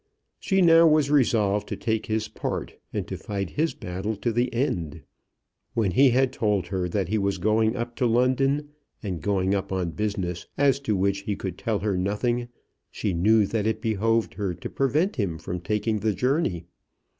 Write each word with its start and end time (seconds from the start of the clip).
She 0.39 0.63
now 0.63 0.87
was 0.87 1.11
resolved 1.11 1.67
to 1.69 1.75
take 1.75 2.07
his 2.07 2.27
part, 2.27 2.73
and 2.91 3.07
to 3.07 3.17
fight 3.17 3.51
his 3.51 3.75
battle 3.75 4.15
to 4.15 4.31
the 4.31 4.51
end. 4.51 5.03
When 5.75 5.91
he 5.91 6.09
had 6.09 6.33
told 6.33 6.65
her 6.69 6.89
that 6.89 7.09
he 7.09 7.19
was 7.19 7.37
going 7.37 7.75
up 7.75 7.95
to 7.97 8.07
London, 8.07 8.69
and 9.03 9.21
going 9.21 9.53
up 9.53 9.71
on 9.71 9.91
business 9.91 10.47
as 10.57 10.79
to 10.89 10.95
which 10.95 11.19
he 11.19 11.35
could 11.35 11.55
tell 11.55 11.77
her 11.81 11.95
nothing, 11.95 12.47
she 12.89 13.13
knew 13.13 13.45
that 13.45 13.67
it 13.67 13.79
behoved 13.79 14.33
her 14.33 14.55
to 14.55 14.69
prevent 14.71 15.17
him 15.17 15.37
from 15.37 15.59
taking 15.61 15.99
the 15.99 16.13
journey. 16.15 16.65